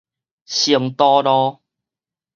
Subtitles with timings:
[0.47, 1.59] 成都路